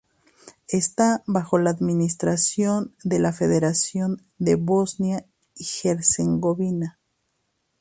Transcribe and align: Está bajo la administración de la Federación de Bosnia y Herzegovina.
Está 0.69 1.23
bajo 1.27 1.59
la 1.59 1.69
administración 1.69 2.95
de 3.03 3.19
la 3.19 3.31
Federación 3.33 4.23
de 4.39 4.55
Bosnia 4.55 5.27
y 5.53 5.67
Herzegovina. 5.83 6.97